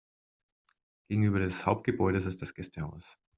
[1.09, 3.19] Gegenüber des Hauptgebäudes ist das Gästehaus.